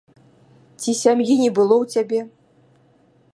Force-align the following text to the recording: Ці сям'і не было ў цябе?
Ці 0.83 0.91
сям'і 1.01 1.33
не 1.43 1.51
было 1.59 1.75
ў 1.85 1.93
цябе? 1.97 2.19